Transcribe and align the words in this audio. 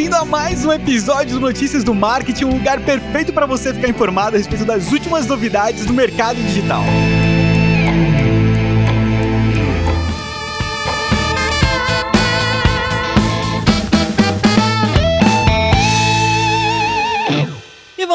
bem-vindo 0.00 0.16
a 0.16 0.24
mais 0.24 0.64
um 0.64 0.72
episódio 0.72 1.34
do 1.34 1.40
Notícias 1.40 1.84
do 1.84 1.94
Marketing, 1.94 2.46
um 2.46 2.54
lugar 2.54 2.80
perfeito 2.80 3.34
para 3.34 3.44
você 3.44 3.74
ficar 3.74 3.86
informado 3.86 4.34
a 4.34 4.38
respeito 4.38 4.64
das 4.64 4.90
últimas 4.90 5.26
novidades 5.26 5.84
do 5.84 5.92
mercado 5.92 6.36
digital. 6.42 6.82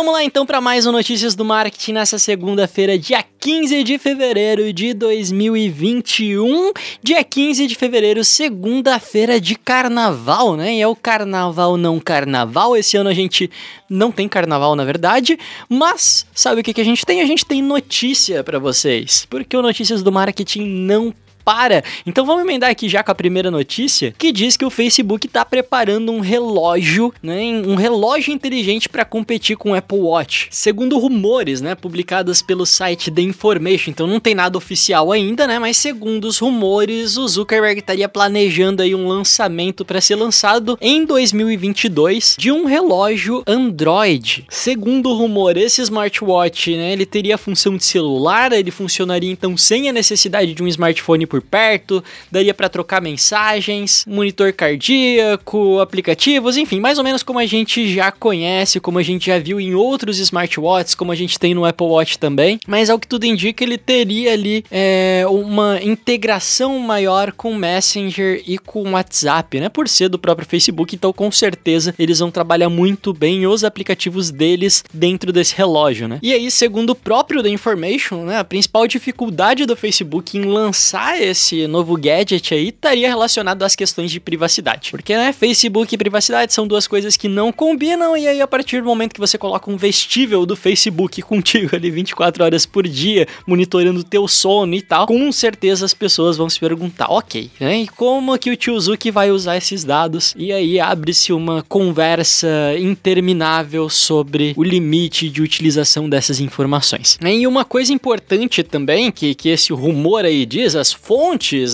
Vamos 0.06 0.20
lá 0.20 0.24
então 0.24 0.46
para 0.46 0.62
mais 0.62 0.86
um 0.86 0.92
Notícias 0.92 1.34
do 1.34 1.44
Marketing 1.44 1.94
nessa 1.94 2.20
segunda-feira, 2.20 2.96
dia 2.96 3.26
15 3.40 3.84
de 3.84 3.98
fevereiro 3.98 4.72
de 4.72 4.94
2021. 4.94 6.72
Dia 7.02 7.24
15 7.24 7.66
de 7.66 7.74
fevereiro, 7.74 8.24
segunda-feira 8.24 9.42
de 9.42 9.56
carnaval, 9.56 10.56
né? 10.56 10.76
E 10.76 10.82
é 10.82 10.88
o 10.88 10.96
carnaval 10.96 11.76
não 11.76 12.00
carnaval. 12.00 12.78
Esse 12.78 12.96
ano 12.98 13.10
a 13.10 13.16
gente 13.16 13.50
não 13.90 14.12
tem 14.12 14.30
carnaval, 14.30 14.76
na 14.76 14.86
verdade, 14.86 15.40
mas 15.68 16.28
sabe 16.36 16.62
o 16.62 16.64
que, 16.64 16.76
que 16.76 16.82
a 16.82 16.86
gente 16.86 17.04
tem? 17.04 17.22
A 17.22 17.26
gente 17.26 17.44
tem 17.44 17.64
notícia 17.64 18.44
para 18.44 18.60
vocês, 18.60 19.26
porque 19.28 19.58
o 19.58 19.62
Notícias 19.64 20.04
do 20.04 20.12
Marketing 20.12 20.66
não 20.66 21.12
para. 21.46 21.84
Então 22.06 22.26
vamos 22.26 22.44
emendar 22.44 22.72
aqui 22.72 22.90
já 22.90 23.04
com 23.04 23.12
a 23.12 23.16
primeira 23.16 23.52
notícia, 23.52 24.14
que 24.18 24.32
diz 24.32 24.58
que 24.58 24.66
o 24.66 24.70
Facebook 24.72 25.28
está 25.28 25.46
preparando 25.46 26.12
um 26.12 26.20
relógio, 26.20 27.14
né, 27.22 27.42
um 27.66 27.76
relógio 27.76 28.34
inteligente 28.34 28.90
para 28.90 29.06
competir 29.06 29.56
com 29.56 29.72
o 29.72 29.76
Apple 29.76 30.00
Watch. 30.00 30.48
Segundo 30.50 30.98
rumores, 30.98 31.62
né, 31.62 31.76
publicados 31.76 32.42
pelo 32.42 32.66
site 32.66 33.12
The 33.12 33.22
Information, 33.22 33.92
então 33.92 34.08
não 34.08 34.20
tem 34.20 34.34
nada 34.34 34.58
oficial 34.58 35.12
ainda, 35.12 35.46
né, 35.46 35.60
mas 35.60 35.78
segundo 35.78 36.26
os 36.26 36.40
rumores, 36.40 37.16
o 37.16 37.28
Zuckerberg 37.28 37.80
estaria 37.80 38.10
planejando 38.10 38.82
aí 38.82 38.96
um 38.96 39.08
lançamento 39.08 39.86
para 39.86 40.02
ser 40.02 40.16
lançado 40.16 40.78
em 40.82 41.06
2022 41.06 42.36
de 42.40 42.52
um 42.52 42.66
relógio 42.66 43.44
Android. 43.46 44.46
Segundo 44.50 45.10
o 45.10 45.16
rumor, 45.16 45.58
esse 45.58 45.82
smartwatch, 45.82 46.76
né, 46.76 46.94
ele 46.94 47.06
teria 47.06 47.36
a 47.36 47.38
função 47.38 47.78
de 47.78 47.86
celular, 47.86 48.52
ele 48.52 48.72
funcionaria 48.72 49.32
então 49.32 49.56
sem 49.56 49.88
a 49.88 49.94
necessidade 49.94 50.54
de 50.54 50.64
um 50.64 50.68
smartphone 50.68 51.28
por 51.36 51.42
perto, 51.42 52.04
daria 52.32 52.54
para 52.54 52.70
trocar 52.70 53.02
mensagens, 53.02 54.06
monitor 54.08 54.54
cardíaco, 54.54 55.80
aplicativos, 55.80 56.56
enfim, 56.56 56.80
mais 56.80 56.98
ou 56.98 57.04
menos 57.04 57.24
como 57.24 57.40
a 57.40 57.46
gente 57.46 57.94
já 57.94 58.12
conhece, 58.12 58.80
como 58.80 59.00
a 59.00 59.04
gente 59.04 59.26
já 59.26 59.38
viu 59.38 59.60
em 59.60 59.74
outros 59.74 60.20
smartwatches, 60.20 60.96
como 60.96 61.12
a 61.12 61.16
gente 61.16 61.38
tem 61.38 61.54
no 61.54 61.66
Apple 61.66 61.88
Watch 61.88 62.18
também. 62.18 62.60
Mas 62.66 62.90
ao 62.90 62.98
que 62.98 63.08
tudo 63.08 63.26
indica, 63.26 63.64
ele 63.64 63.78
teria 63.78 64.32
ali 64.32 64.64
é, 64.72 65.26
uma 65.28 65.80
integração 65.84 66.80
maior 66.80 67.34
com 67.34 67.54
Messenger 67.54 68.42
e 68.48 68.58
com 68.58 68.92
WhatsApp, 68.92 69.60
né? 69.60 69.68
Por 69.68 69.90
ser 69.90 70.08
do 70.08 70.20
próprio 70.20 70.48
Facebook, 70.48 70.96
então 70.96 71.12
com 71.12 71.30
certeza 71.32 71.94
eles 72.00 72.20
vão 72.20 72.32
trabalhar 72.32 72.70
muito 72.70 73.14
bem 73.14 73.46
os 73.46 73.64
aplicativos 73.64 74.32
deles 74.32 74.84
dentro 74.94 75.34
desse 75.34 75.56
relógio, 75.56 76.08
né? 76.08 76.20
E 76.22 76.32
aí, 76.32 76.50
segundo 76.50 76.92
o 76.92 76.96
próprio 76.96 77.44
The 77.44 77.50
Information, 77.50 78.26
né, 78.26 78.38
a 78.38 78.44
principal 78.44 78.88
dificuldade 78.88 79.66
do 79.66 79.76
Facebook 79.76 80.38
em 80.38 80.44
lançar 80.44 81.20
esse 81.26 81.68
novo 81.68 81.96
gadget 81.98 82.54
aí 82.54 82.70
estaria 82.70 83.08
relacionado 83.08 83.64
às 83.64 83.76
questões 83.76 84.12
de 84.12 84.20
privacidade. 84.20 84.92
Porque, 84.92 85.16
né, 85.16 85.34
Facebook 85.34 85.94
e 85.94 85.98
privacidade 85.98 86.54
são 86.54 86.68
duas 86.68 86.88
coisas 86.88 87.18
que 87.18 87.28
não 87.28 87.52
combinam, 87.52 88.16
e 88.16 88.28
aí 88.28 88.42
a 88.42 88.48
partir 88.48 88.82
do 88.82 88.86
momento 88.86 89.14
que 89.14 89.20
você 89.20 89.38
coloca 89.38 89.70
um 89.70 89.78
vestível 89.78 90.46
do 90.46 90.56
Facebook 90.56 91.22
contigo 91.22 91.76
ali 91.76 91.90
24 91.90 92.44
horas 92.44 92.66
por 92.66 92.88
dia, 92.88 93.28
monitorando 93.48 94.00
o 94.00 94.04
teu 94.04 94.28
sono 94.28 94.76
e 94.76 94.82
tal, 94.82 95.08
com 95.08 95.32
certeza 95.32 95.86
as 95.86 95.94
pessoas 95.94 96.38
vão 96.38 96.50
se 96.50 96.60
perguntar, 96.60 97.08
ok, 97.10 97.50
né, 97.60 97.80
e 97.82 97.88
como 97.88 98.38
que 98.38 98.52
o 98.52 98.56
tio 98.56 98.80
Zuki 98.80 99.12
vai 99.12 99.32
usar 99.32 99.58
esses 99.58 99.84
dados? 99.84 100.34
E 100.38 100.52
aí 100.52 100.80
abre-se 100.80 101.34
uma 101.34 101.64
conversa 101.64 102.48
interminável 102.80 103.90
sobre 103.90 104.54
o 104.56 104.64
limite 104.64 105.30
de 105.30 105.42
utilização 105.42 106.10
dessas 106.10 106.40
informações. 106.40 107.18
E 107.22 107.48
uma 107.48 107.66
coisa 107.66 107.94
importante 107.94 108.64
também, 108.64 109.12
que, 109.12 109.36
que 109.36 109.50
esse 109.50 109.74
rumor 109.74 110.26
aí 110.26 110.46
diz, 110.46 110.76
as 110.76 110.92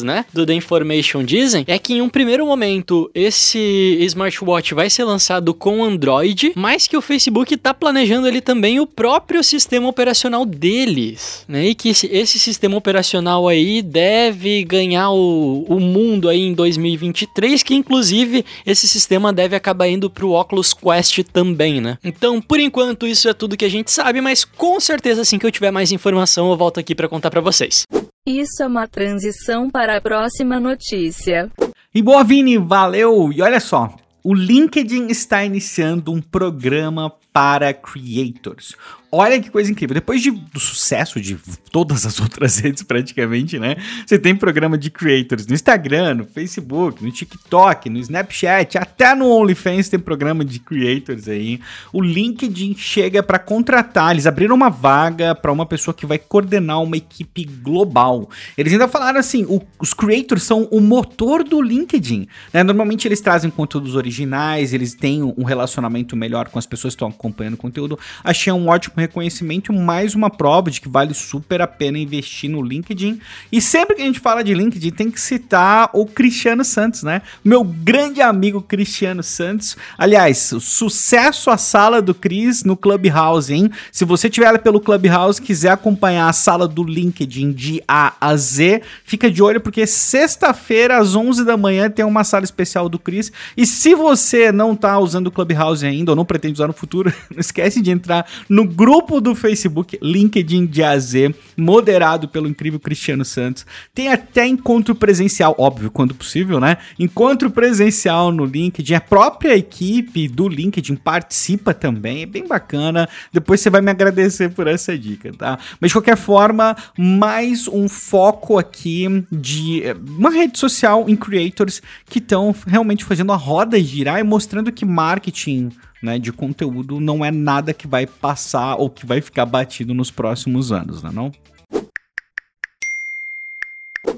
né, 0.03 0.25
do 0.31 0.45
The 0.45 0.53
Information 0.53 1.23
dizem, 1.23 1.63
é 1.67 1.79
que 1.79 1.93
em 1.93 2.01
um 2.01 2.09
primeiro 2.09 2.45
momento 2.45 3.09
esse 3.13 3.97
smartwatch 4.01 4.73
vai 4.73 4.89
ser 4.89 5.03
lançado 5.03 5.53
com 5.53 5.83
Android, 5.83 6.51
mas 6.55 6.87
que 6.87 6.95
o 6.95 7.01
Facebook 7.01 7.55
está 7.55 7.73
planejando 7.73 8.27
ali 8.27 8.39
também 8.39 8.79
o 8.79 8.85
próprio 8.85 9.43
sistema 9.43 9.87
operacional 9.87 10.45
deles, 10.45 11.43
né, 11.47 11.67
e 11.67 11.75
que 11.75 11.89
esse, 11.89 12.07
esse 12.07 12.37
sistema 12.39 12.77
operacional 12.77 13.47
aí 13.47 13.81
deve 13.81 14.63
ganhar 14.63 15.09
o, 15.11 15.65
o 15.67 15.79
mundo 15.79 16.29
aí 16.29 16.41
em 16.41 16.53
2023, 16.53 17.63
que 17.63 17.73
inclusive 17.73 18.45
esse 18.65 18.87
sistema 18.87 19.33
deve 19.33 19.55
acabar 19.55 19.87
indo 19.87 20.09
para 20.09 20.25
o 20.25 20.39
Oculus 20.39 20.73
Quest 20.73 21.23
também, 21.33 21.81
né. 21.81 21.97
Então, 22.03 22.39
por 22.41 22.59
enquanto, 22.59 23.07
isso 23.07 23.27
é 23.27 23.33
tudo 23.33 23.57
que 23.57 23.65
a 23.65 23.69
gente 23.69 23.91
sabe, 23.91 24.21
mas 24.21 24.45
com 24.45 24.79
certeza 24.79 25.21
assim 25.21 25.39
que 25.39 25.45
eu 25.45 25.51
tiver 25.51 25.71
mais 25.71 25.91
informação 25.91 26.51
eu 26.51 26.57
volto 26.57 26.79
aqui 26.79 26.93
para 26.93 27.07
contar 27.07 27.31
para 27.31 27.41
vocês. 27.41 27.85
Isso 28.27 28.61
é 28.61 28.67
uma 28.67 28.87
transição 28.87 29.67
para 29.67 29.97
a 29.97 30.01
próxima 30.01 30.59
notícia. 30.59 31.49
E 31.93 32.03
boa, 32.03 32.23
Vini, 32.23 32.55
valeu! 32.55 33.33
E 33.33 33.41
olha 33.41 33.59
só, 33.59 33.95
o 34.23 34.35
LinkedIn 34.35 35.07
está 35.07 35.43
iniciando 35.43 36.13
um 36.13 36.21
programa 36.21 37.11
para 37.33 37.73
creators. 37.73 38.75
Olha 39.13 39.41
que 39.41 39.49
coisa 39.49 39.69
incrível. 39.69 39.93
Depois 39.93 40.21
de, 40.21 40.31
do 40.31 40.59
sucesso 40.59 41.19
de 41.19 41.37
todas 41.69 42.05
as 42.05 42.17
outras 42.21 42.57
redes, 42.59 42.81
praticamente, 42.81 43.59
né? 43.59 43.75
Você 44.05 44.17
tem 44.17 44.33
programa 44.33 44.77
de 44.77 44.89
creators 44.89 45.45
no 45.45 45.53
Instagram, 45.53 46.15
no 46.15 46.25
Facebook, 46.25 47.03
no 47.03 47.11
TikTok, 47.11 47.89
no 47.89 47.99
Snapchat, 47.99 48.77
até 48.77 49.13
no 49.13 49.27
OnlyFans 49.29 49.89
tem 49.89 49.99
programa 49.99 50.45
de 50.45 50.59
creators 50.59 51.27
aí. 51.27 51.59
O 51.91 52.01
LinkedIn 52.01 52.75
chega 52.77 53.21
para 53.21 53.37
contratar. 53.37 54.11
Eles 54.11 54.25
abriram 54.25 54.55
uma 54.55 54.69
vaga 54.69 55.35
para 55.35 55.51
uma 55.51 55.65
pessoa 55.65 55.93
que 55.93 56.05
vai 56.05 56.17
coordenar 56.17 56.81
uma 56.81 56.95
equipe 56.95 57.43
global. 57.43 58.29
Eles 58.57 58.71
ainda 58.71 58.87
falaram 58.87 59.19
assim: 59.19 59.43
o, 59.43 59.61
os 59.77 59.93
creators 59.93 60.43
são 60.43 60.69
o 60.71 60.79
motor 60.79 61.43
do 61.43 61.61
LinkedIn. 61.61 62.27
Né? 62.53 62.63
Normalmente 62.63 63.09
eles 63.09 63.19
trazem 63.19 63.51
conteúdos 63.51 63.95
originais, 63.95 64.73
eles 64.73 64.93
têm 64.93 65.21
um 65.21 65.43
relacionamento 65.43 66.15
melhor 66.15 66.47
com 66.47 66.57
as 66.57 66.65
pessoas 66.65 66.93
que 66.93 67.03
estão 67.03 67.11
acompanhando 67.21 67.53
o 67.53 67.57
conteúdo. 67.57 67.99
Achei 68.23 68.51
um 68.51 68.67
ótimo 68.67 68.95
reconhecimento, 68.97 69.71
mais 69.71 70.15
uma 70.15 70.29
prova 70.29 70.71
de 70.71 70.81
que 70.81 70.89
vale 70.89 71.13
super 71.13 71.61
a 71.61 71.67
pena 71.67 71.99
investir 71.99 72.49
no 72.49 72.63
LinkedIn. 72.63 73.21
E 73.51 73.61
sempre 73.61 73.95
que 73.95 74.01
a 74.01 74.05
gente 74.05 74.19
fala 74.19 74.43
de 74.43 74.53
LinkedIn, 74.53 74.89
tem 74.91 75.11
que 75.11 75.21
citar 75.21 75.91
o 75.93 76.05
Cristiano 76.05 76.65
Santos, 76.65 77.03
né? 77.03 77.21
Meu 77.45 77.63
grande 77.63 78.21
amigo 78.21 78.61
Cristiano 78.61 79.21
Santos. 79.21 79.77
Aliás, 79.97 80.37
sucesso 80.59 81.51
à 81.51 81.57
sala 81.57 82.01
do 82.01 82.15
Cris 82.15 82.63
no 82.63 82.75
Clubhouse, 82.75 83.53
hein? 83.53 83.69
Se 83.91 84.03
você 84.03 84.29
tiver 84.29 84.57
pelo 84.59 84.81
Clubhouse, 84.81 85.41
quiser 85.41 85.69
acompanhar 85.69 86.27
a 86.27 86.33
sala 86.33 86.67
do 86.67 86.83
LinkedIn 86.83 87.51
de 87.51 87.83
A 87.87 88.13
a 88.19 88.35
Z, 88.35 88.81
fica 89.05 89.29
de 89.29 89.43
olho 89.43 89.61
porque 89.61 89.85
sexta-feira 89.85 90.97
às 90.97 91.15
11 91.15 91.45
da 91.45 91.55
manhã 91.55 91.89
tem 91.89 92.03
uma 92.03 92.23
sala 92.23 92.43
especial 92.43 92.89
do 92.89 92.97
Cris. 92.97 93.31
E 93.55 93.65
se 93.65 93.93
você 93.93 94.51
não 94.51 94.75
tá 94.75 94.97
usando 94.97 95.27
o 95.27 95.31
Clubhouse 95.31 95.85
ainda 95.85 96.11
ou 96.11 96.15
não 96.15 96.25
pretende 96.25 96.53
usar 96.53 96.67
no 96.67 96.73
futuro, 96.73 97.10
não 97.31 97.39
esquece 97.39 97.81
de 97.81 97.91
entrar 97.91 98.25
no 98.49 98.65
grupo 98.65 99.19
do 99.21 99.35
Facebook 99.35 99.97
LinkedIn 100.01 100.65
de 100.65 100.83
AZ, 100.83 101.13
moderado 101.57 102.27
pelo 102.27 102.47
incrível 102.47 102.79
Cristiano 102.79 103.25
Santos. 103.25 103.65
Tem 103.93 104.11
até 104.11 104.45
encontro 104.47 104.95
presencial, 104.95 105.55
óbvio, 105.57 105.91
quando 105.91 106.13
possível, 106.13 106.59
né? 106.59 106.77
Encontro 106.99 107.49
presencial 107.51 108.31
no 108.31 108.45
LinkedIn. 108.45 108.93
A 108.93 109.01
própria 109.01 109.55
equipe 109.55 110.27
do 110.27 110.47
LinkedIn 110.47 110.95
participa 110.95 111.73
também, 111.73 112.23
é 112.23 112.25
bem 112.25 112.47
bacana. 112.47 113.07
Depois 113.31 113.61
você 113.61 113.69
vai 113.69 113.81
me 113.81 113.91
agradecer 113.91 114.49
por 114.49 114.67
essa 114.67 114.97
dica, 114.97 115.31
tá? 115.33 115.57
Mas 115.79 115.89
de 115.89 115.95
qualquer 115.95 116.17
forma, 116.17 116.75
mais 116.97 117.67
um 117.67 117.87
foco 117.87 118.57
aqui 118.57 119.25
de 119.31 119.83
eh, 119.83 119.95
uma 120.17 120.29
rede 120.29 120.57
social 120.57 121.05
em 121.07 121.15
creators 121.15 121.81
que 122.05 122.19
estão 122.19 122.55
realmente 122.65 123.03
fazendo 123.03 123.31
a 123.31 123.35
roda 123.35 123.79
girar 123.79 124.19
e 124.19 124.23
mostrando 124.23 124.71
que 124.71 124.85
marketing 124.85 125.71
né, 126.01 126.17
de 126.17 126.31
conteúdo 126.31 126.99
não 126.99 127.23
é 127.23 127.31
nada 127.31 127.73
que 127.73 127.87
vai 127.87 128.05
passar 128.05 128.75
ou 128.75 128.89
que 128.89 129.05
vai 129.05 129.21
ficar 129.21 129.45
batido 129.45 129.93
nos 129.93 130.09
próximos 130.09 130.71
anos, 130.71 131.03
né, 131.03 131.11
não? 131.13 131.31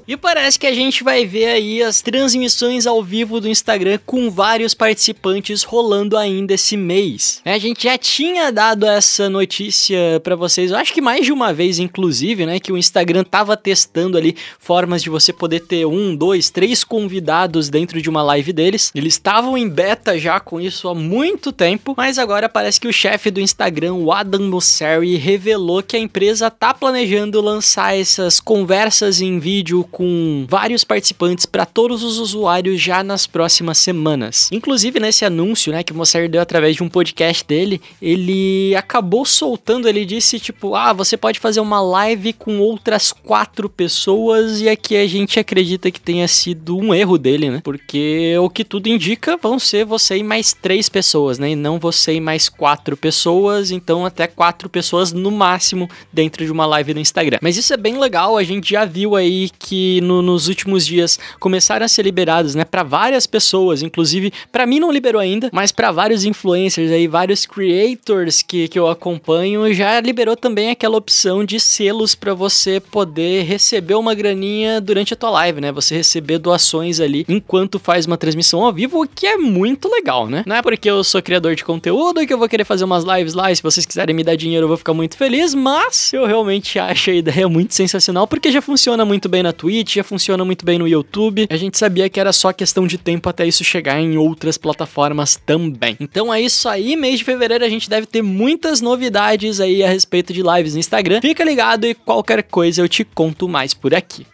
E 0.06 0.18
parece 0.18 0.58
que 0.58 0.66
a 0.66 0.74
gente 0.74 1.02
vai 1.02 1.24
ver 1.24 1.46
aí 1.46 1.82
as 1.82 2.02
transmissões 2.02 2.86
ao 2.86 3.02
vivo 3.02 3.40
do 3.40 3.48
Instagram 3.48 3.98
com 4.04 4.30
vários 4.30 4.74
participantes 4.74 5.62
rolando 5.62 6.16
ainda 6.16 6.52
esse 6.52 6.76
mês. 6.76 7.40
É, 7.42 7.54
a 7.54 7.58
gente 7.58 7.84
já 7.84 7.96
tinha 7.96 8.52
dado 8.52 8.84
essa 8.84 9.30
notícia 9.30 10.20
para 10.22 10.36
vocês, 10.36 10.70
eu 10.70 10.76
acho 10.76 10.92
que 10.92 11.00
mais 11.00 11.24
de 11.24 11.32
uma 11.32 11.54
vez, 11.54 11.78
inclusive, 11.78 12.44
né? 12.44 12.60
Que 12.60 12.70
o 12.70 12.76
Instagram 12.76 13.24
tava 13.24 13.56
testando 13.56 14.18
ali 14.18 14.36
formas 14.58 15.02
de 15.02 15.08
você 15.08 15.32
poder 15.32 15.60
ter 15.60 15.86
um, 15.86 16.14
dois, 16.14 16.50
três 16.50 16.84
convidados 16.84 17.70
dentro 17.70 18.02
de 18.02 18.10
uma 18.10 18.22
live 18.22 18.52
deles. 18.52 18.92
Eles 18.94 19.14
estavam 19.14 19.56
em 19.56 19.68
beta 19.68 20.18
já 20.18 20.38
com 20.38 20.60
isso 20.60 20.86
há 20.86 20.94
muito 20.94 21.50
tempo, 21.50 21.94
mas 21.96 22.18
agora 22.18 22.46
parece 22.46 22.78
que 22.78 22.88
o 22.88 22.92
chefe 22.92 23.30
do 23.30 23.40
Instagram, 23.40 23.94
o 23.94 24.12
Adam 24.12 24.50
Mosseri, 24.50 25.16
revelou 25.16 25.82
que 25.82 25.96
a 25.96 26.00
empresa 26.00 26.50
tá 26.50 26.74
planejando 26.74 27.40
lançar 27.40 27.98
essas 27.98 28.38
conversas 28.38 29.22
em 29.22 29.38
vídeo 29.38 29.82
com 29.94 30.44
vários 30.48 30.82
participantes 30.82 31.46
para 31.46 31.64
todos 31.64 32.02
os 32.02 32.18
usuários 32.18 32.80
já 32.80 33.04
nas 33.04 33.28
próximas 33.28 33.78
semanas. 33.78 34.50
Inclusive 34.50 34.98
nesse 34.98 35.24
anúncio, 35.24 35.72
né, 35.72 35.84
que 35.84 35.92
o 35.92 35.94
Mosseri 35.94 36.26
deu 36.26 36.40
através 36.40 36.74
de 36.74 36.82
um 36.82 36.88
podcast 36.88 37.46
dele, 37.46 37.80
ele 38.02 38.74
acabou 38.74 39.24
soltando, 39.24 39.88
ele 39.88 40.04
disse 40.04 40.40
tipo, 40.40 40.74
ah, 40.74 40.92
você 40.92 41.16
pode 41.16 41.38
fazer 41.38 41.60
uma 41.60 41.80
live 41.80 42.32
com 42.32 42.58
outras 42.58 43.12
quatro 43.12 43.70
pessoas 43.70 44.60
e 44.60 44.68
aqui 44.68 44.96
a 44.96 45.06
gente 45.06 45.38
acredita 45.38 45.88
que 45.92 46.00
tenha 46.00 46.26
sido 46.26 46.76
um 46.76 46.92
erro 46.92 47.16
dele, 47.16 47.48
né? 47.48 47.60
Porque 47.62 48.36
o 48.40 48.50
que 48.50 48.64
tudo 48.64 48.88
indica 48.88 49.36
vão 49.36 49.60
ser 49.60 49.84
você 49.84 50.16
e 50.16 50.24
mais 50.24 50.52
três 50.52 50.88
pessoas, 50.88 51.38
né? 51.38 51.50
E 51.50 51.56
não 51.56 51.78
você 51.78 52.14
e 52.14 52.20
mais 52.20 52.48
quatro 52.48 52.96
pessoas, 52.96 53.70
então 53.70 54.04
até 54.04 54.26
quatro 54.26 54.68
pessoas 54.68 55.12
no 55.12 55.30
máximo 55.30 55.88
dentro 56.12 56.44
de 56.44 56.50
uma 56.50 56.66
live 56.66 56.94
no 56.94 57.00
Instagram. 57.00 57.38
Mas 57.40 57.56
isso 57.56 57.72
é 57.72 57.76
bem 57.76 57.96
legal, 57.96 58.36
a 58.36 58.42
gente 58.42 58.72
já 58.72 58.84
viu 58.84 59.14
aí 59.14 59.50
que 59.56 59.83
no, 60.02 60.22
nos 60.22 60.48
últimos 60.48 60.86
dias 60.86 61.18
começaram 61.38 61.84
a 61.84 61.88
ser 61.88 62.02
liberados, 62.02 62.54
né, 62.54 62.64
para 62.64 62.82
várias 62.82 63.26
pessoas, 63.26 63.82
inclusive 63.82 64.32
para 64.50 64.66
mim 64.66 64.80
não 64.80 64.90
liberou 64.90 65.20
ainda, 65.20 65.50
mas 65.52 65.72
para 65.72 65.90
vários 65.90 66.24
influencers 66.24 66.90
aí, 66.90 67.06
vários 67.06 67.46
creators 67.46 68.42
que, 68.42 68.68
que 68.68 68.78
eu 68.78 68.88
acompanho, 68.88 69.72
já 69.72 70.00
liberou 70.00 70.36
também 70.36 70.70
aquela 70.70 70.96
opção 70.96 71.44
de 71.44 71.58
selos 71.58 72.14
para 72.14 72.34
você 72.34 72.80
poder 72.80 73.44
receber 73.44 73.94
uma 73.94 74.14
graninha 74.14 74.80
durante 74.80 75.14
a 75.14 75.16
tua 75.16 75.30
live, 75.30 75.60
né? 75.60 75.72
Você 75.72 75.94
receber 75.96 76.38
doações 76.38 77.00
ali 77.00 77.24
enquanto 77.28 77.78
faz 77.78 78.06
uma 78.06 78.16
transmissão 78.16 78.64
ao 78.64 78.72
vivo, 78.72 79.02
o 79.02 79.08
que 79.08 79.26
é 79.26 79.36
muito 79.36 79.88
legal, 79.88 80.28
né? 80.28 80.42
Não 80.46 80.56
é 80.56 80.62
porque 80.62 80.90
eu 80.90 81.02
sou 81.02 81.22
criador 81.22 81.54
de 81.54 81.64
conteúdo 81.64 82.26
que 82.26 82.32
eu 82.32 82.38
vou 82.38 82.48
querer 82.48 82.64
fazer 82.64 82.84
umas 82.84 83.04
lives 83.04 83.34
lá 83.34 83.50
e 83.50 83.56
se 83.56 83.62
vocês 83.62 83.86
quiserem 83.86 84.14
me 84.14 84.22
dar 84.22 84.36
dinheiro 84.36 84.64
eu 84.64 84.68
vou 84.68 84.76
ficar 84.76 84.94
muito 84.94 85.16
feliz, 85.16 85.54
mas 85.54 86.12
eu 86.12 86.26
realmente 86.26 86.78
acho 86.78 87.10
a 87.10 87.14
ideia 87.14 87.48
muito 87.48 87.74
sensacional 87.74 88.26
porque 88.26 88.50
já 88.50 88.62
funciona 88.62 89.04
muito 89.04 89.28
bem 89.28 89.42
na 89.42 89.52
Twitch, 89.52 89.73
já 89.86 90.04
funciona 90.04 90.44
muito 90.44 90.64
bem 90.64 90.78
no 90.78 90.86
YouTube. 90.86 91.46
A 91.50 91.56
gente 91.56 91.78
sabia 91.78 92.08
que 92.08 92.20
era 92.20 92.32
só 92.32 92.52
questão 92.52 92.86
de 92.86 92.98
tempo 92.98 93.28
até 93.28 93.46
isso 93.46 93.64
chegar 93.64 93.98
em 93.98 94.16
outras 94.16 94.58
plataformas 94.58 95.36
também. 95.36 95.96
Então 95.98 96.32
é 96.32 96.40
isso 96.40 96.68
aí, 96.68 96.96
mês 96.96 97.18
de 97.18 97.24
fevereiro 97.24 97.64
a 97.64 97.68
gente 97.68 97.88
deve 97.88 98.06
ter 98.06 98.22
muitas 98.22 98.80
novidades 98.80 99.60
aí 99.60 99.82
a 99.82 99.88
respeito 99.88 100.32
de 100.32 100.42
lives 100.42 100.74
no 100.74 100.80
Instagram. 100.80 101.20
Fica 101.20 101.42
ligado 101.42 101.86
e 101.86 101.94
qualquer 101.94 102.42
coisa 102.42 102.82
eu 102.82 102.88
te 102.88 103.04
conto 103.04 103.48
mais 103.48 103.72
por 103.72 103.94
aqui. 103.94 104.26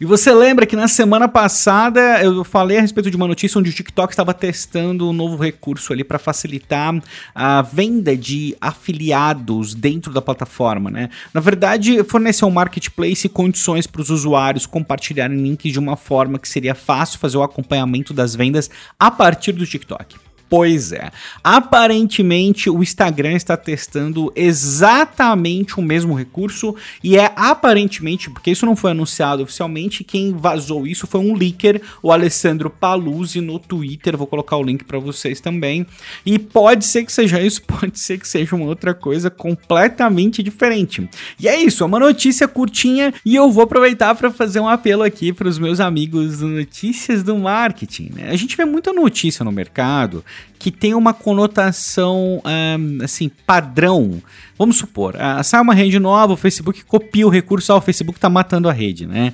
E 0.00 0.06
você 0.06 0.32
lembra 0.32 0.64
que 0.64 0.74
na 0.74 0.88
semana 0.88 1.28
passada 1.28 2.22
eu 2.22 2.42
falei 2.42 2.78
a 2.78 2.80
respeito 2.80 3.10
de 3.10 3.16
uma 3.18 3.28
notícia 3.28 3.58
onde 3.58 3.68
o 3.68 3.72
TikTok 3.72 4.10
estava 4.10 4.32
testando 4.32 5.06
um 5.06 5.12
novo 5.12 5.36
recurso 5.36 5.92
ali 5.92 6.02
para 6.02 6.18
facilitar 6.18 7.02
a 7.34 7.60
venda 7.60 8.16
de 8.16 8.56
afiliados 8.62 9.74
dentro 9.74 10.10
da 10.10 10.22
plataforma, 10.22 10.90
né? 10.90 11.10
Na 11.34 11.40
verdade, 11.42 12.02
fornecer 12.04 12.46
um 12.46 12.50
marketplace 12.50 13.26
e 13.26 13.28
condições 13.28 13.86
para 13.86 14.00
os 14.00 14.08
usuários 14.08 14.64
compartilharem 14.64 15.36
links 15.36 15.70
de 15.70 15.78
uma 15.78 15.98
forma 15.98 16.38
que 16.38 16.48
seria 16.48 16.74
fácil 16.74 17.18
fazer 17.18 17.36
o 17.36 17.42
acompanhamento 17.42 18.14
das 18.14 18.34
vendas 18.34 18.70
a 18.98 19.10
partir 19.10 19.52
do 19.52 19.66
TikTok. 19.66 20.29
Pois 20.50 20.90
é. 20.90 21.12
Aparentemente 21.44 22.68
o 22.68 22.82
Instagram 22.82 23.34
está 23.34 23.56
testando 23.56 24.32
exatamente 24.34 25.78
o 25.78 25.82
mesmo 25.82 26.12
recurso 26.12 26.74
e 27.04 27.16
é 27.16 27.32
aparentemente, 27.36 28.28
porque 28.28 28.50
isso 28.50 28.66
não 28.66 28.74
foi 28.74 28.90
anunciado 28.90 29.44
oficialmente, 29.44 30.02
quem 30.02 30.32
vazou 30.32 30.88
isso 30.88 31.06
foi 31.06 31.20
um 31.20 31.36
leaker, 31.36 31.80
o 32.02 32.10
Alessandro 32.10 32.68
Paluzzi 32.68 33.40
no 33.40 33.60
Twitter. 33.60 34.16
Vou 34.16 34.26
colocar 34.26 34.56
o 34.56 34.62
link 34.64 34.82
para 34.82 34.98
vocês 34.98 35.40
também. 35.40 35.86
E 36.26 36.36
pode 36.36 36.84
ser 36.84 37.04
que 37.04 37.12
seja 37.12 37.40
isso, 37.40 37.62
pode 37.80 38.00
ser 38.00 38.18
que 38.18 38.26
seja 38.26 38.56
uma 38.56 38.66
outra 38.66 38.92
coisa 38.92 39.30
completamente 39.30 40.42
diferente. 40.42 41.08
E 41.38 41.46
é 41.46 41.62
isso, 41.62 41.84
é 41.84 41.86
uma 41.86 42.00
notícia 42.00 42.48
curtinha 42.48 43.14
e 43.24 43.36
eu 43.36 43.52
vou 43.52 43.62
aproveitar 43.62 44.16
para 44.16 44.32
fazer 44.32 44.58
um 44.58 44.68
apelo 44.68 45.04
aqui 45.04 45.32
para 45.32 45.46
os 45.46 45.60
meus 45.60 45.78
amigos 45.78 46.38
do 46.38 46.48
Notícias 46.48 47.22
do 47.22 47.36
Marketing. 47.38 48.10
Né? 48.16 48.30
A 48.30 48.36
gente 48.36 48.56
vê 48.56 48.64
muita 48.64 48.92
notícia 48.92 49.44
no 49.44 49.52
mercado 49.52 50.24
que 50.58 50.70
tem 50.70 50.94
uma 50.94 51.14
conotação 51.14 52.42
um, 52.44 52.98
assim 53.02 53.28
padrão 53.28 54.22
Vamos 54.60 54.76
supor, 54.76 55.14
uh, 55.14 55.42
sai 55.42 55.58
uma 55.58 55.72
rede 55.72 55.98
nova, 55.98 56.34
o 56.34 56.36
Facebook 56.36 56.84
copia 56.84 57.26
o 57.26 57.30
recurso, 57.30 57.72
ah, 57.72 57.76
o 57.76 57.80
Facebook 57.80 58.20
tá 58.20 58.28
matando 58.28 58.68
a 58.68 58.72
rede, 58.74 59.06
né? 59.06 59.32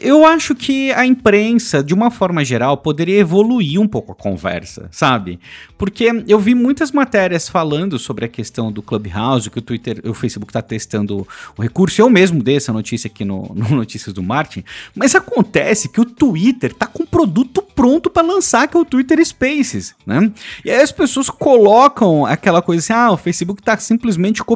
Eu 0.00 0.26
acho 0.26 0.56
que 0.56 0.90
a 0.90 1.06
imprensa, 1.06 1.84
de 1.84 1.94
uma 1.94 2.10
forma 2.10 2.44
geral, 2.44 2.76
poderia 2.76 3.16
evoluir 3.16 3.80
um 3.80 3.86
pouco 3.86 4.10
a 4.10 4.14
conversa, 4.16 4.88
sabe? 4.90 5.38
Porque 5.78 6.24
eu 6.26 6.40
vi 6.40 6.52
muitas 6.52 6.90
matérias 6.90 7.48
falando 7.48 7.96
sobre 7.96 8.24
a 8.24 8.28
questão 8.28 8.72
do 8.72 8.82
Clubhouse, 8.82 9.48
que 9.48 9.60
o 9.60 9.62
Twitter, 9.62 10.00
o 10.04 10.12
Facebook 10.12 10.52
tá 10.52 10.60
testando 10.60 11.24
o 11.56 11.62
recurso. 11.62 12.02
Eu 12.02 12.10
mesmo 12.10 12.42
dei 12.42 12.56
essa 12.56 12.72
notícia 12.72 13.06
aqui 13.06 13.24
no, 13.24 13.52
no 13.54 13.68
Notícias 13.76 14.12
do 14.12 14.22
Martin, 14.22 14.64
mas 14.96 15.14
acontece 15.14 15.88
que 15.88 16.00
o 16.00 16.04
Twitter 16.04 16.74
tá 16.74 16.88
com 16.88 17.04
um 17.04 17.06
produto 17.06 17.62
pronto 17.62 18.10
para 18.10 18.26
lançar, 18.26 18.66
que 18.66 18.76
é 18.76 18.80
o 18.80 18.84
Twitter 18.84 19.24
Spaces, 19.24 19.94
né? 20.04 20.32
E 20.64 20.70
aí 20.72 20.80
as 20.80 20.90
pessoas 20.90 21.30
colocam 21.30 22.26
aquela 22.26 22.60
coisa 22.60 22.80
assim, 22.82 22.92
ah, 22.92 23.12
o 23.12 23.16
Facebook 23.16 23.62
tá 23.62 23.76
simplesmente 23.76 24.42
copiando 24.42 24.55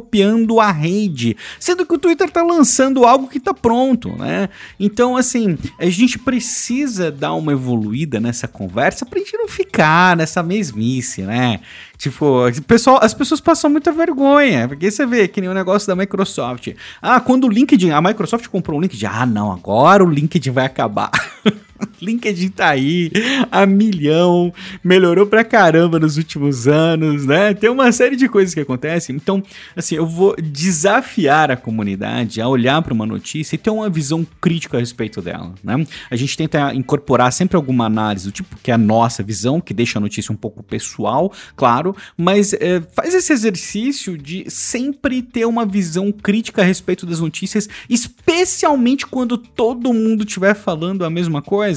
a 0.60 0.70
rede, 0.70 1.36
sendo 1.58 1.86
que 1.86 1.94
o 1.94 1.98
Twitter 1.98 2.28
está 2.28 2.42
lançando 2.42 3.04
algo 3.04 3.28
que 3.28 3.38
está 3.38 3.54
pronto, 3.54 4.16
né? 4.16 4.48
Então, 4.78 5.16
assim, 5.16 5.58
a 5.78 5.86
gente 5.86 6.18
precisa 6.18 7.10
dar 7.10 7.34
uma 7.34 7.52
evoluída 7.52 8.20
nessa 8.20 8.48
conversa 8.48 9.06
pra 9.06 9.18
gente 9.18 9.36
não 9.36 9.48
ficar 9.48 10.16
nessa 10.16 10.42
mesmice, 10.42 11.22
né? 11.22 11.60
Tipo, 11.96 12.44
pessoal, 12.66 12.98
as 13.02 13.12
pessoas 13.12 13.40
passam 13.40 13.70
muita 13.70 13.92
vergonha, 13.92 14.66
porque 14.66 14.90
você 14.90 15.04
vê 15.04 15.28
que 15.28 15.40
nem 15.40 15.50
o 15.50 15.54
negócio 15.54 15.86
da 15.86 15.94
Microsoft. 15.94 16.68
Ah, 17.00 17.20
quando 17.20 17.44
o 17.44 17.48
LinkedIn, 17.48 17.90
a 17.90 18.00
Microsoft 18.00 18.46
comprou 18.48 18.78
o 18.78 18.82
LinkedIn, 18.82 19.06
ah, 19.06 19.26
não, 19.26 19.52
agora 19.52 20.04
o 20.04 20.08
LinkedIn 20.08 20.50
vai 20.50 20.64
acabar. 20.66 21.10
LinkedIn 22.00 22.48
tá 22.50 22.70
aí 22.70 23.10
a 23.50 23.66
milhão, 23.66 24.52
melhorou 24.82 25.26
pra 25.26 25.44
caramba 25.44 25.98
nos 25.98 26.16
últimos 26.16 26.66
anos, 26.66 27.26
né? 27.26 27.54
Tem 27.54 27.70
uma 27.70 27.92
série 27.92 28.16
de 28.16 28.28
coisas 28.28 28.54
que 28.54 28.60
acontecem. 28.60 29.16
Então, 29.16 29.42
assim, 29.76 29.96
eu 29.96 30.06
vou 30.06 30.34
desafiar 30.36 31.50
a 31.50 31.56
comunidade 31.56 32.40
a 32.40 32.48
olhar 32.48 32.80
para 32.82 32.94
uma 32.94 33.06
notícia 33.06 33.54
e 33.54 33.58
ter 33.58 33.70
uma 33.70 33.88
visão 33.88 34.26
crítica 34.40 34.76
a 34.76 34.80
respeito 34.80 35.20
dela, 35.20 35.54
né? 35.62 35.84
A 36.10 36.16
gente 36.16 36.36
tenta 36.36 36.74
incorporar 36.74 37.32
sempre 37.32 37.56
alguma 37.56 37.86
análise 37.86 38.26
do 38.26 38.32
tipo 38.32 38.56
que 38.62 38.70
é 38.70 38.74
a 38.74 38.78
nossa 38.78 39.22
visão, 39.22 39.60
que 39.60 39.74
deixa 39.74 39.98
a 39.98 40.00
notícia 40.00 40.32
um 40.32 40.36
pouco 40.36 40.62
pessoal, 40.62 41.32
claro, 41.56 41.94
mas 42.16 42.52
é, 42.54 42.80
faz 42.92 43.14
esse 43.14 43.32
exercício 43.32 44.16
de 44.16 44.44
sempre 44.48 45.22
ter 45.22 45.44
uma 45.44 45.64
visão 45.64 46.12
crítica 46.12 46.62
a 46.62 46.64
respeito 46.64 47.06
das 47.06 47.20
notícias, 47.20 47.68
especialmente 47.88 49.06
quando 49.06 49.36
todo 49.38 49.92
mundo 49.92 50.24
estiver 50.24 50.54
falando 50.54 51.04
a 51.04 51.10
mesma 51.10 51.42
coisa 51.42 51.69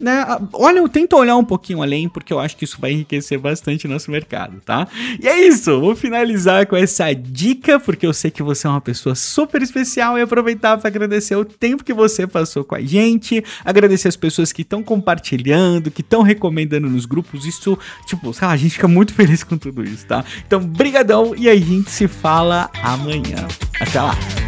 né? 0.00 0.24
Olha, 0.52 0.78
eu 0.78 0.88
tento 0.88 1.16
olhar 1.16 1.36
um 1.36 1.44
pouquinho 1.44 1.82
além, 1.82 2.08
porque 2.08 2.32
eu 2.32 2.38
acho 2.38 2.56
que 2.56 2.64
isso 2.64 2.78
vai 2.80 2.92
enriquecer 2.92 3.38
bastante 3.38 3.86
o 3.86 3.90
nosso 3.90 4.10
mercado, 4.10 4.60
tá? 4.64 4.86
E 5.20 5.26
é 5.26 5.46
isso, 5.46 5.80
vou 5.80 5.96
finalizar 5.96 6.66
com 6.66 6.76
essa 6.76 7.12
dica, 7.12 7.80
porque 7.80 8.06
eu 8.06 8.12
sei 8.12 8.30
que 8.30 8.42
você 8.42 8.66
é 8.66 8.70
uma 8.70 8.80
pessoa 8.80 9.14
super 9.14 9.60
especial 9.60 10.16
e 10.18 10.22
aproveitar 10.22 10.78
para 10.78 10.88
agradecer 10.88 11.36
o 11.36 11.44
tempo 11.44 11.82
que 11.82 11.92
você 11.92 12.26
passou 12.26 12.64
com 12.64 12.74
a 12.74 12.80
gente, 12.80 13.42
agradecer 13.64 14.08
as 14.08 14.16
pessoas 14.16 14.52
que 14.52 14.62
estão 14.62 14.82
compartilhando, 14.82 15.90
que 15.90 16.00
estão 16.00 16.22
recomendando 16.22 16.88
nos 16.88 17.04
grupos, 17.04 17.44
isso, 17.44 17.76
tipo, 18.06 18.32
sei 18.32 18.46
lá, 18.46 18.54
a 18.54 18.56
gente 18.56 18.72
fica 18.72 18.88
muito 18.88 19.12
feliz 19.12 19.42
com 19.42 19.58
tudo 19.58 19.82
isso, 19.82 20.06
tá? 20.06 20.24
Então, 20.46 20.60
brigadão 20.60 21.34
e 21.36 21.48
a 21.48 21.56
gente 21.56 21.90
se 21.90 22.06
fala 22.06 22.70
amanhã. 22.82 23.48
Até 23.80 24.00
lá! 24.00 24.47